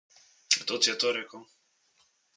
Kdo 0.61 0.73
ti 0.81 0.89
je 0.91 0.95
to 1.03 1.07
rekel? 1.19 1.41